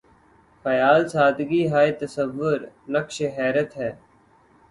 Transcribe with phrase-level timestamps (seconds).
[0.65, 2.59] خیال سادگی ہائے تصور‘
[2.93, 3.91] نقشِ حیرت ہے